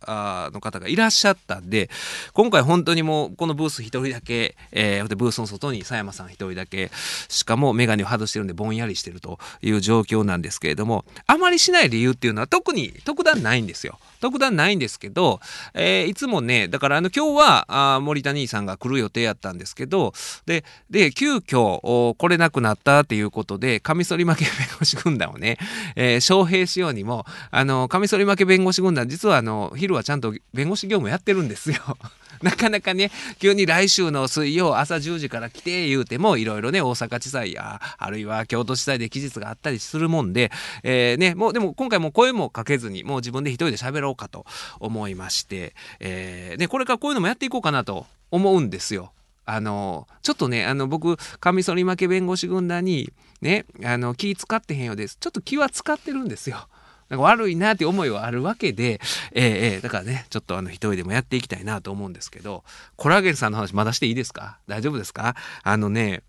[0.54, 1.90] の方がいらっしゃったんで、
[2.32, 6.90] 今回本当にもうこのブース1人だけ、えー、ブースの外に佐山さん1人だけ、
[7.28, 13.98] しかも眼鏡を外してるんでぼんやりしてるという状況なんですけれども、あまりしない理由っていうのは特に特段ないんですよ。
[14.24, 15.38] 特段ないんですけど、
[15.74, 20.14] えー、いつもね、だからあの今日はあ森田兄さんが来る予定やったんですけど、
[20.46, 25.58] で、で、急遽来れなくなったっていうことで、カミソリ負け弁護士軍団をね、
[25.94, 31.98] えー、招聘しようにも、あの、カミソリ負け弁護士軍団、実はあの、昼はちゃんと弁護士業務やってるんですよ。
[32.42, 40.50] なかなかね、急に来週の水曜朝10時から来て言うても、いろいろね、大阪地裁や、あるいは京都地裁で期日があったりするもんで、
[40.82, 44.46] えー、ね、もうでも今回も声もかけずに、もう自分で一人で喋ろうかと
[44.80, 49.12] 思いまして、えー、ね、これからこういうのもやっていこうかなと思うんですよ。
[49.46, 55.18] あの、ちょっとね、あの、僕、カミソリ負け弁護士軍団に、ね、あの、気使ってへんようです。
[55.20, 56.66] ちょっと気は使ってるんですよ。
[57.08, 59.00] なんか悪いなって思いはあるわけで、
[59.32, 62.64] えー、えー、だからね、ちょっとあの、一人でもやっていきたいなと思うんですけど、
[62.96, 64.58] コラーゲンさんの話まだしていいですか？
[64.66, 65.36] 大丈夫ですか？
[65.62, 66.22] あのね、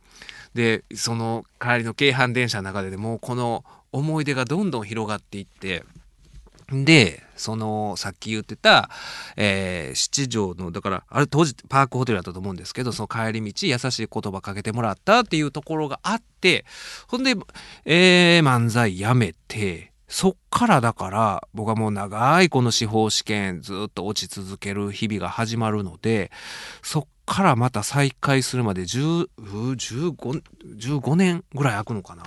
[0.53, 5.83] で、その帰りの京阪電車の中で、もうこの思い出がどんどん広がっていって、
[6.71, 8.89] で、その、さっき言ってた、
[9.37, 16.65] えー、七条の、だから、あれ当時パークホテルだったと思うんですけど、その帰り道、優しい言葉かけてもらったっていうところがあって、
[17.07, 17.35] ほんで、
[17.85, 26.31] えー、漫才やめて、そっからだから、僕はもう長いこの司法試験ずっと落ち続ける日々が始まるので、
[26.83, 32.23] そっからまた再開するまで10、15、年ぐらい空くのかな。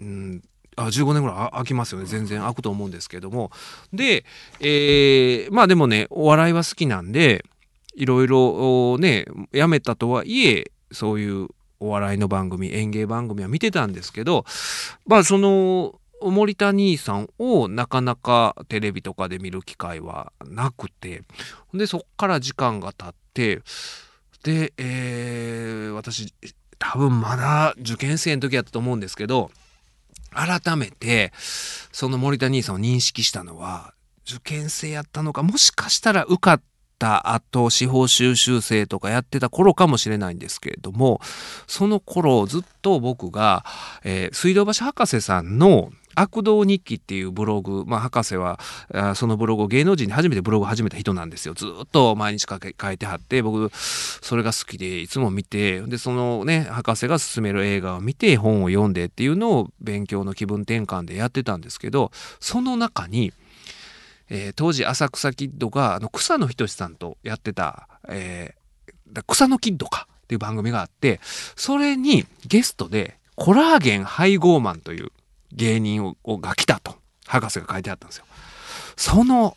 [0.00, 0.42] うん。
[0.76, 2.06] あ15年ぐらい空きますよね。
[2.06, 3.50] 全然空くと思うんですけども。
[3.92, 4.24] で、
[4.60, 7.44] えー、まあでもねお笑いは好きなんで
[7.94, 11.48] いろいろねやめたとはいえそういう
[11.80, 14.44] お笑いの番組演芸番組は見てたんですけど
[15.06, 21.22] まあその森田兄さんをなかなかテレビとかで見る機会はなくて
[21.72, 23.62] でそっから時間が経って
[24.42, 26.34] で、えー、私
[26.78, 29.50] 多分まだ受験生の時やったと思うんですけど
[30.32, 33.94] 改めてその森田兄さんを認識したのは
[34.28, 36.62] 受験生やったのかもしかしたら受かっ
[36.98, 41.20] た後司法修習生とかやってた頃かもしれないんですけれども
[41.66, 43.64] その頃ずっと僕が、
[44.02, 48.58] えー、水道橋博士さんの悪道日記っていうブログ、まあ、博士は
[49.14, 51.54] そのブログを芸能人に初めてブログを始めた人なんですよ。
[51.54, 63.32] ずっと毎日書いてはって僕それが好きでいつも見てでそのね博士が勧める映画を見て本を読んでっていうのを勉強の気分転換でやってたんですけどその中に、
[64.28, 75.10] えー、当時浅草キッドがあの草野仁さんとやってた、えー、草野キッドかっていう番組があってそれにゲストでコラーゲン配合マンという
[75.54, 78.24] 芸人をが来たと、博士が書いてあったんですよ。
[78.96, 79.56] その、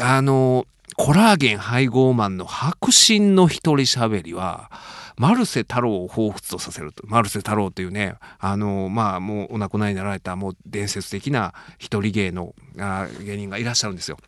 [0.00, 4.70] あの、コラーゲン配合マンの白真の一人喋りは、
[5.16, 7.06] マルセ太郎を彷彿とさせると。
[7.06, 14.18] マルセ太郎というね、あの、まあ、もうお亡くなりになられた、もう伝説的な一人芸のあ芸人がいらっしゃるんですよ。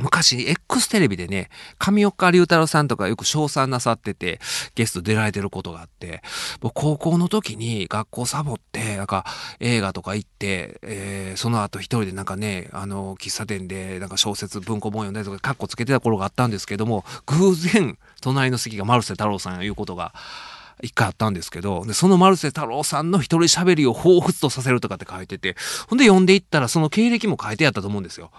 [0.00, 4.40] 昔、X テレビでね、上岡龍太郎さんとかよく称賛なさってて、
[4.74, 6.22] ゲスト出られてることがあって、
[6.60, 9.24] 僕高校の時に学校サボって、なんか
[9.60, 20.14] 映画とか行って、えー、その後一人でなんかね、あの、喫茶店でなんか小説、文庫本読んだりとか、カッコつけてた頃があったんですけども、偶然、隣の席が丸瀬太郎さんが言うことが、
[20.82, 25.56] 一回あったんですけど、で、その丸瀬太郎さんの一人喋りを彷彿とさせるとかって書いてて、
[25.88, 28.30] ほんで読んでいったらその経歴も書いてあったと思うんですよ。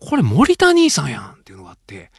[0.00, 2.10] これ森田兄さんやんっていうのがあって、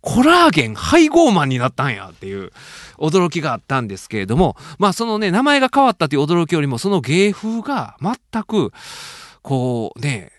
[0.00, 2.52] コラアゲンはいごうまんになったんやっていう
[2.98, 8.72] 驚きがあったんですけれども、まあそのね、名前が変わったという驚きよりも、その芸風が全く、
[9.40, 10.32] こうね、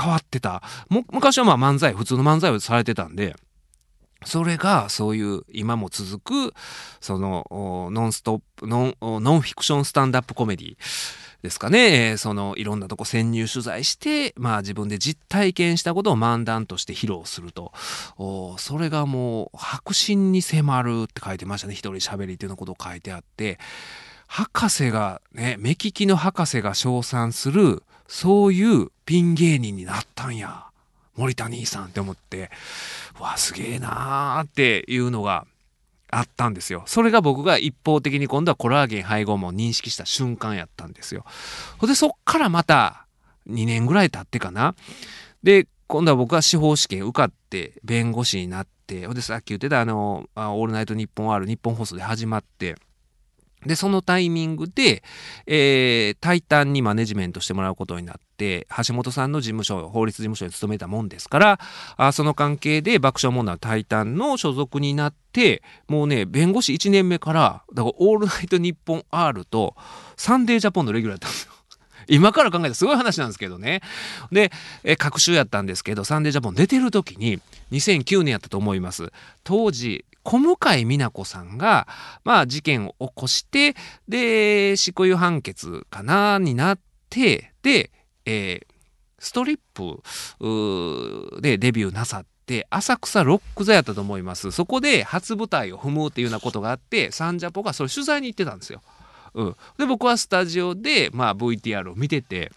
[0.00, 0.62] 変わってた。
[0.88, 3.34] 昔はまあ漫才、普通の漫才をされてたんで、
[4.24, 6.54] それがそういう今も続く、
[7.00, 7.46] その
[7.92, 10.76] ノンストップ、ノン、ノンフィクションスタンダップコメディ
[11.42, 17.72] ですかね、そのいろんなとこ潜入取材して、まあ自分で実体験したことを漫談として披露すると。
[18.58, 21.72] それがもう白真に迫るって書いてましたね。
[21.72, 23.58] 一人喋りっていうのことを書いてあって、
[24.26, 30.66] 博士がね、目利きの博士が称賛する、そういうピン芸人になったんや。
[31.16, 32.50] 森田兄さんって思って、
[33.18, 35.46] わ、すげえなーっていうのが
[36.10, 36.82] あったんですよ。
[36.86, 41.24] それが僕が一方的に今度はコラーゲン配合も認識した瞬間やったんですよ。
[41.78, 43.06] ほでそっからまた
[43.48, 44.74] 2年ぐらい経ってかな。
[45.42, 52.76] で、今度は僕は司法試験受かって弁護士になって、ほでさっき言ってたあの、オールナイトニッポン R 日本放送で始まって、
[53.66, 55.02] で、そのタイミングで、
[55.46, 61.60] えー、タイタンにマネジメントしてもらうことになって、橋本さんの事務所、法律事務所に勤めたもんですから、
[61.98, 69.76] あその関係で爆笑問題のタイタンの所属になって、もうね、弁護士1年目から、だからオールナイトニッポン R と
[70.16, 71.52] サンデージャポンのレギュラーだったんですよ。
[72.08, 73.82] 今から考えたらすごい話なんですけどね。
[74.32, 74.50] で、
[74.84, 77.40] え、各週やったんですけど、サンデージャポン出てる時に、
[77.72, 79.12] 2009年やったと思います。
[79.44, 81.86] 当時、小向井美奈子さんが、
[82.24, 83.74] まあ、事件を起こして、
[84.08, 86.78] で、執行猶予判決かな、になっ
[87.10, 87.90] て、で、
[88.26, 88.66] えー、
[89.18, 90.02] ストリップ
[91.40, 98.82] でデビューなさって浅草ロック座やったと思いますそこで初舞台を踏むっていうようなことがあってサンジャポがそれ取材に行ってたんですよ。
[99.34, 102.50] うん、で僕はスタジオで、まあ、VTR を見てて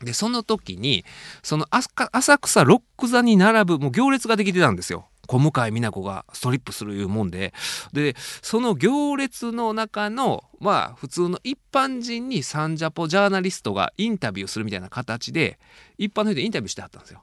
[0.00, 1.04] でその時に
[1.42, 5.06] その浅草ロック座に並ぶもう行列ができてたんですよ。
[5.26, 7.52] 小向井美奈子がストリップするいうもんで
[7.92, 15.58] でその行列の中のまあ普通の一般人にサンジャポジャーナリストがインタビューするみたいな形で
[15.98, 17.22] 一般の人でインタビューしてはったんですよ。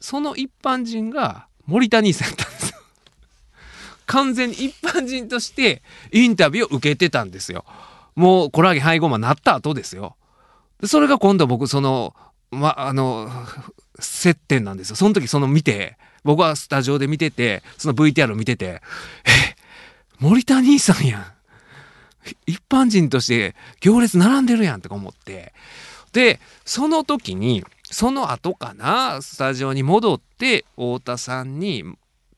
[0.00, 2.78] その一般人が森田兄さんやったんですよ。
[4.06, 7.64] 完全に一般人としてインタビューを受けてたんですよ。
[8.16, 10.16] もうコラーゲン配合マンなった後ですよ。
[10.84, 12.14] それが今度僕その、
[12.50, 13.30] ま、あの、
[13.98, 14.96] 接点なんですよ。
[14.96, 18.80] その時その見て、僕はスタジオで見てて、その VTR を見てて、え、
[20.18, 21.24] 森田兄さんやん。
[22.46, 25.54] 一般人として行列並んでるやんとか思って。
[26.12, 31.84] で、その時に、その後かな、スタジオに戻って、太田さんに、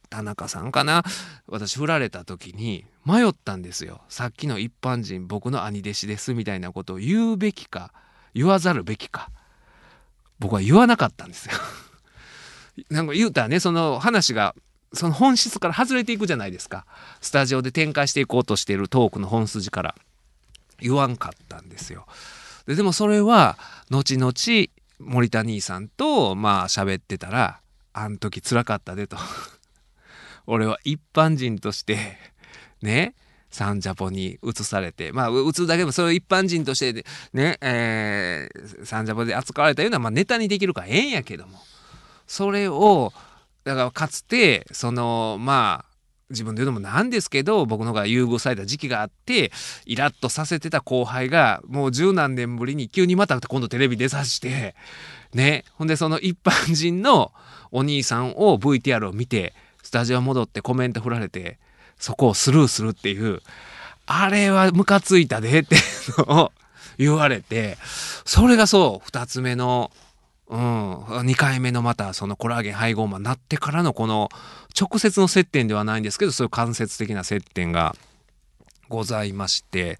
[0.08, 1.04] 田中さんかな、
[1.46, 4.02] 私振られた時に迷ったんですよ。
[4.08, 7.92] さっきの一般人、僕の兄弟子ですみたいなことを言うべきか、
[8.34, 9.30] 言わざるべきか
[10.38, 11.52] 僕は言わなかったんですよ
[12.90, 14.54] なんか言うたらねその話が
[14.92, 16.84] その本質から外れていくじゃないですか。
[17.20, 19.94] スタジオで展開していこうとしているトークの本筋から。
[20.82, 22.06] 言わんかったんですよ。
[22.66, 23.56] ででもそれは
[23.90, 24.32] 後々
[24.98, 27.60] 森田兄さんとまあ喋ってたら
[27.94, 29.16] 「あん時つらかったで」と。
[30.46, 32.18] 俺は一般人として
[32.82, 33.14] ね
[33.48, 41.62] サンジャポに移されてまあ移るだけでもそれを一般人としてね、えー、サンジャポで扱われたような、まあ、ネタにできるかええんやけども。
[42.32, 43.12] それを
[43.64, 45.92] だからかつてそのまあ
[46.30, 49.52] 自分で言うのもなんですけど僕の方が優遇された時期があって
[49.84, 54.74] イラッとさせてた後輩がもう十何年ぶりに急にまた今度テレビ出さして
[55.34, 55.64] ね。
[55.74, 57.32] ほんでその一般人の
[57.70, 59.52] お兄さんを VTR を見て
[59.82, 61.58] スタジオ戻ってコメント振られて
[61.98, 63.40] そこをスルーするっていう、
[64.06, 66.52] あれはムカついたでっていうのを
[66.96, 67.76] 言われて、
[68.24, 69.90] それがそう、二つ目の、
[70.48, 74.28] うん、2回目のまたそのコラーゲン配合マンになってからのこの
[74.78, 77.94] 直接の接点ではないんですけど、そういう間接的な接点が
[78.88, 79.98] ございまして、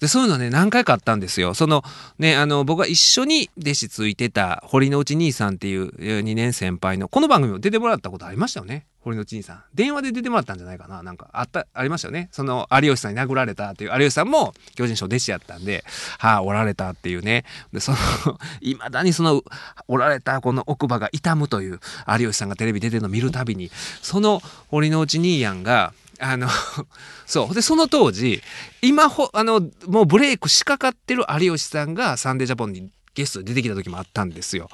[0.00, 1.54] で、そういうのね、何回かあったんですよ。
[1.54, 1.82] その、
[2.18, 8.86] ね、あの、僕が一緒に弟子ついてた堀之内兄さんっていう2年先輩の、この番組も出てもらったことありましたよね。
[9.06, 9.62] 堀之内兄さん。
[9.72, 11.02] 電話で出てもらったんじゃないかな。
[11.04, 12.28] なんか、あった、ありましたよね。
[12.32, 15.84] その、有吉さんに殴られたっていう、有吉さんも巨人賞弟子やったんで、
[16.18, 17.44] はあ、おられたっていうね。
[17.72, 17.98] で、その、
[18.60, 19.44] いまだにその、
[19.86, 21.78] おられたこの奥歯が痛むという、
[22.18, 23.70] 有吉さんがテレビ出てるの見るたびに、
[24.02, 26.48] その堀之内兄やんが、あの
[27.26, 28.42] そうでその当時
[28.80, 34.70] 今ほあのもうブレイクしかかってる有吉さんが「サンデージャポン」にゲストで出てきた時もあったんですよ。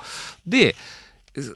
[0.47, 0.76] で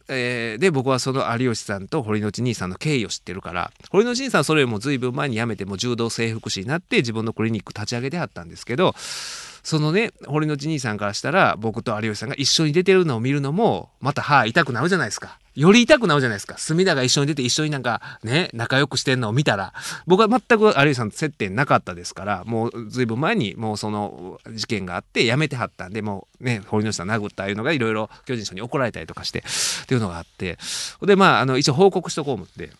[0.09, 15.39] えー、で僕はその有吉さんと堀之内兄さんの経緯を知ってるから堀之内兄さんそれよりも随分前に辞めても柔道整復師になって自分のクリニック立ち上げてはったんですけどそのね堀之内兄さんからしたら僕と有吉さんが一緒に出てるのを見るのもまた歯痛くなるじゃないですか。
[15.57, 16.59] より痛くなるじゃないですか。
[16.59, 19.72] 隅田が一緒に出て一緒になんかね、仲良くしてんのを見たら、
[20.07, 30.59] 僕は全く有吉さんと接点なかったですから、もう随分前にもうその事件があって辞めてはったんで、もうね、堀之内さん殴ったいうのがいろいろ巨人賞に怒られたりとかして、っていうのがあって、
[31.00, 32.70] で、まあ、あの、一応報告しとこう思って、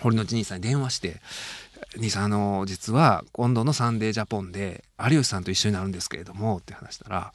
[0.00, 1.20] 堀之内兄さんに電話して、
[1.96, 7.32] 兄さん、あの、実は今度のサンデージャポンで有吉さんと一緒になるんですけれども、って話したら、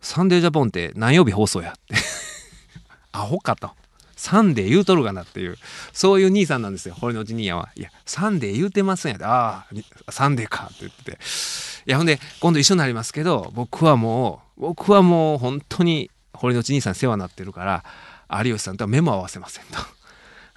[0.00, 1.72] サンデージャポンって何曜日放送や？
[1.72, 1.94] って。
[3.12, 3.70] アホかと。
[4.24, 5.58] サンデー言うとるがなっていう、
[5.92, 7.68] そういう兄さんなんですよ、堀之内兄やは。
[7.76, 9.66] いや、サンデー言うてませんやで、あ
[10.06, 11.10] あ、サンデーかって言ってて。
[11.12, 17.84] いや、ほんで、今度一緒になりますけど、僕はもう、僕はもう本当に堀之内兄さん世話になってるから、
[18.42, 19.78] 有吉さんとは目も合わせませんと。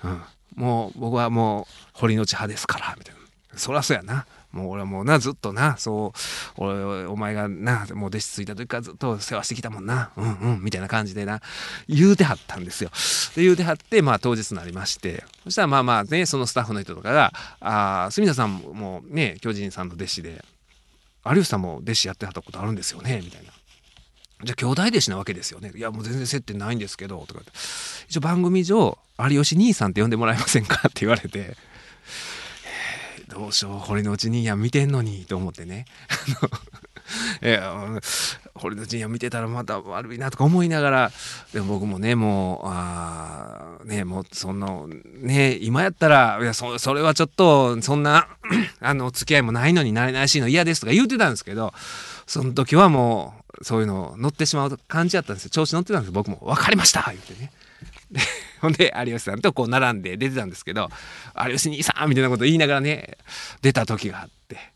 [0.06, 0.22] うん。
[0.56, 3.20] もう僕はもう堀之内派ですから、みたいな。
[3.60, 4.26] そりゃそうやな。
[4.58, 6.14] もう俺はもうなずっとなそ
[6.58, 11.42] う俺お前がなもう弟子ついた時からずっと世話してきたもんなうんうんみたいな感じでな
[11.88, 12.90] 言うてはったんですよ。
[13.36, 20.44] で言うてはってまあ当日になりましてそしたらまあまあねそのスタッフの人とかが「ああ住田さんもね巨人さんの弟子で
[21.26, 23.52] 有吉さんも弟子やってはったことあるんですよね」みたいな。
[24.44, 25.72] じゃあ兄弟弟子なわけですよね。
[25.76, 27.52] いやもう全然接点ないんですけどとかって
[28.08, 30.76] 一応番組上有吉兄さんって呼んでもらえませんか？
[30.90, 31.58] って言われて
[33.38, 35.86] どうしよう堀之内兄やん見てんのにと思ってね。
[37.42, 37.62] え
[38.56, 41.12] 堀之内兄やん見てたらまた悪いなとか思いながら
[41.54, 44.68] でも僕もねもうあねもうそんな
[45.22, 48.28] ね今やったらいやそそれはちょっとそんな
[48.82, 51.74] あの付き合いもないのになれないしの嫌ですとか言うてたんですけど
[52.26, 55.50] その時はもうそういうの乗ってしまう感じやったんですよ。
[55.52, 57.52] 調子乗ってたんです僕も「分かりました!」言ってね。
[58.62, 60.90] ほんで有吉さんとこう並んで出てたんですけど
[61.48, 63.18] 「有吉兄さん!」みたいなこと言いながらね
[63.62, 64.68] 出た時があって だか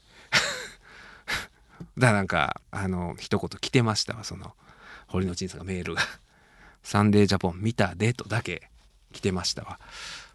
[1.97, 4.53] らなんかあの一言来てましたわその
[5.07, 6.01] 堀之内さんがメールが
[6.83, 8.69] 「サンデージャポン見たで」とだけ
[9.11, 9.79] 来てましたわ。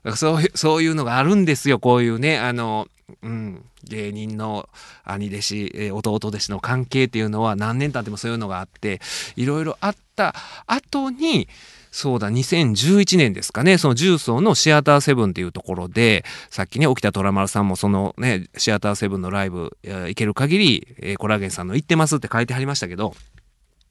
[0.07, 2.86] だからそういうそういうのがあるんですよこういうねあの、
[3.22, 4.68] うん、芸人の
[5.05, 9.01] 兄弟子、弟弟子の関係っていうのは何年経ってもそういうのがあって
[9.34, 10.34] いろいろあった
[10.66, 11.49] 後に
[11.97, 23.14] そうだ、2011年ですかね、その重曹のシアターセブンっていうところで、さっきね、沖田虎丸さんもそのね、シアターセブンのライブ、行ける限り、えー、コラーゲンさんの行ってますって書いてはりましたけど、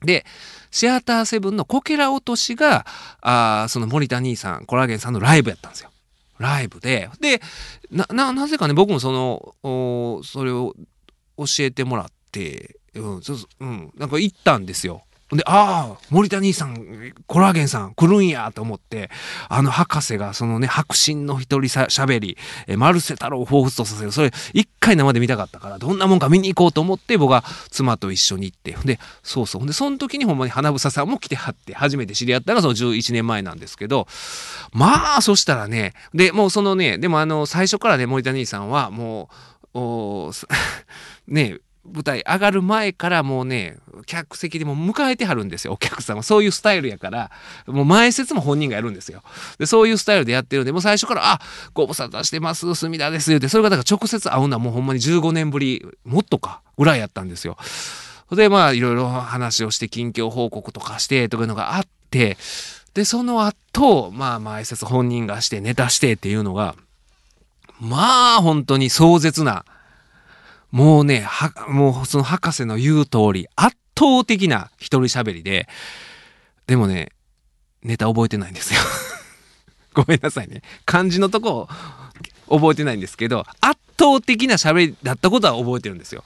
[0.02, 0.24] で、
[0.70, 2.86] シアターセブンのこけら落としが、
[3.22, 5.90] あその森田兄さん、コラーゲンさんのライブやったんですよ。
[6.38, 7.10] ライブで。
[7.20, 7.42] で、
[7.90, 10.76] な、な、なぜかね、僕もその、おそれを
[11.38, 15.06] 教えてもらって、うん、そううん、なんか行ったんですよ。
[15.32, 19.10] で、ああ、森田兄さん、コラーゲンさん来るんやと思って、
[19.50, 29.66] あの博士がそのね、白真の一人しゃべり、えマルセ太郎を彷彿とさせる、それ一回生で見たかったから、どんなもんか見に行こうと思って、僕は妻と一緒に行って、で、そうそう。
[29.66, 34.08] で、その時にほんまに花房さんも来てはって、初めて知り合ったのがその11年前なんですけど、
[34.74, 39.36] まあ、そしたらね、で、もうそのね、でもあの、最初からね、森田兄さんはもう、
[39.78, 40.32] お
[41.28, 41.58] ね、
[41.94, 46.24] 舞台上がる前からもうね、客席でも迎えてはるんですよ、お客さんは。
[46.24, 47.32] そういうスタイルやから、
[47.68, 49.24] もう前説も本人がやるんですよ。
[49.60, 51.42] で、そういうスタイルでやってるんで、もう最初から、あ、
[51.74, 57.58] ご無沙汰してます、隅田です言って、それがだから直接会うのはもうほんまに15年ぶり、もっとか、ぐらいやったんですよ。
[58.32, 62.38] で、まあ、いろいろ話をして、近況報告とかして、とかいうのがあって、
[62.94, 66.76] で、その後、まあ、前説本人がして、ネタしてっていうのが、
[67.80, 69.66] まあ、本当に壮絶な、
[70.76, 75.70] もうね、は、もうその博士の言う通り、圧倒的な一人喋りで、
[76.68, 77.14] でもね、
[77.82, 78.82] ネタ覚えてないんですよ
[79.96, 80.64] ごめんなさいね。
[80.86, 81.70] 漢字のとこ
[82.50, 86.26] 覚えてないんですけど、圧倒的な喋りだったことは覚えてるんですよ。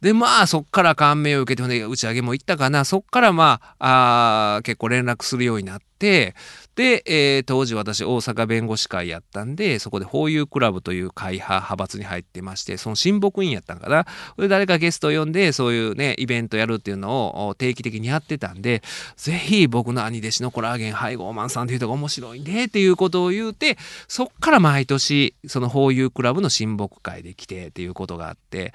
[0.00, 2.84] で、まあ、そっから感銘を受けて、ね打ち上げも行ったかな。
[2.84, 6.36] そっからまあ、あ結構連絡するようになって、
[6.76, 14.06] で、えー、当時私大阪弁護士会やったんで、そこで法友クラブという会派派閥に入ってまして、その親睦員やったんかな。
[14.36, 18.82] で、誰かゲストを呼んで、そういうね、イベントやるっていうのを定期的にやってたんで、
[19.16, 28.72] ぜひ僕の兄弟子のコラーゲン配合マンさんっていう人が面白いんで、っていうことを言うて、そっから毎年、その法友クラブの親睦会で来てっていうことがあって、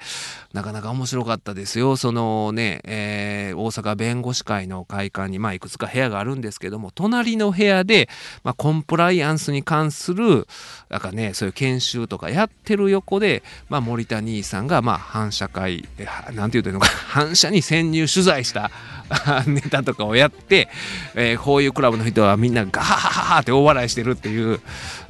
[0.54, 1.96] なかなか面白かったですよ。
[1.96, 8.08] そのね、えー、大阪弁護士会の会館に、まあ、いくつか部屋があるんですけども、隣の部屋でで、
[8.44, 10.46] まあ、コンプライアンスに関する、
[10.90, 15.88] なんかね、そういう研修とかやってる横で、まあ、森田兄さんが、まあ、反社会、
[16.32, 18.70] なんて言うというのか、 反社に潜入取材した
[19.46, 20.68] ネタとかをやって、
[21.16, 24.60] えー、こういうクラブの人はみんなガハハハって大笑いしてるっていう、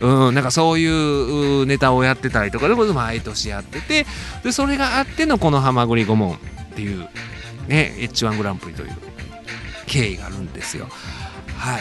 [0.00, 4.06] うん、なんかそういうネタをやってたりとかで、毎年やってて、
[4.42, 6.38] で、それがあってのこのハマグリ顧問っ
[6.74, 7.06] ていう、
[7.68, 8.96] ね、H1 グランプリという
[9.86, 10.88] 経緯があるんですよ。
[11.58, 11.80] はい。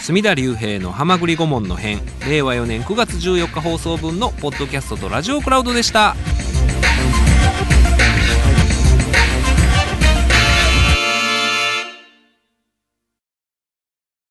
[0.00, 6.16] 隅田隆平の「はまぐり顧問の編」令和4年9月14日放送分のポッドキャストとラジオクラウドでした。